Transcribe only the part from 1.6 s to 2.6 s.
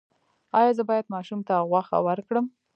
غوښه ورکړم؟